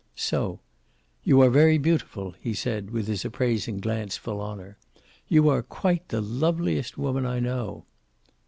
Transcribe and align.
So: 0.15 0.61
"You 1.23 1.41
are 1.43 1.51
very 1.51 1.77
beautiful," 1.77 2.33
he 2.41 2.55
said 2.55 2.89
with 2.89 3.05
his 3.05 3.23
appraising 3.23 3.79
glance 3.79 4.17
full 4.17 4.41
on 4.41 4.57
her. 4.57 4.79
"You 5.27 5.47
are 5.49 5.61
quite 5.61 6.09
the 6.09 6.21
loveliest 6.21 6.97
woman 6.97 7.23
I 7.23 7.39
know." 7.39 7.85